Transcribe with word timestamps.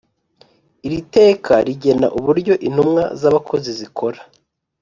Iri 0.85 0.99
teka 1.15 1.53
rigena 1.67 2.07
uburyo 2.17 2.53
intumwa 2.67 3.03
z 3.19 3.21
abakozi 3.29 3.69
zikora 3.79 4.19